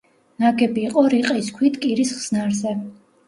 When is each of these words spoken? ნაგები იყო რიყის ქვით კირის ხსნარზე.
ნაგები 0.43 0.85
იყო 0.91 1.03
რიყის 1.13 1.51
ქვით 1.59 1.77
კირის 1.85 2.15
ხსნარზე. 2.21 2.73